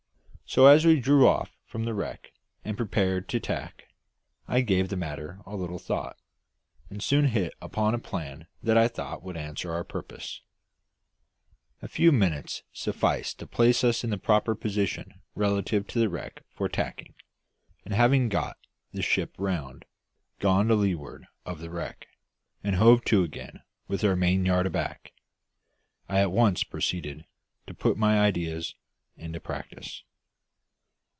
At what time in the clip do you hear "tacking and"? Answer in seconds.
16.67-17.93